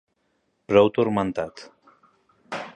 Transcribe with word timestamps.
Prou 0.71 0.89
turmentat. 0.95 1.65